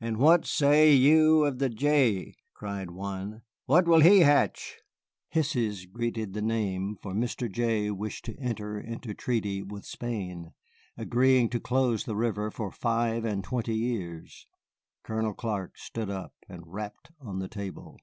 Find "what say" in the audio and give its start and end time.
0.18-0.92